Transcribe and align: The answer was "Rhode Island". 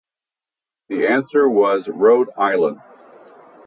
The 0.89 1.05
answer 1.07 1.47
was 1.47 1.87
"Rhode 1.87 2.31
Island". 2.35 2.81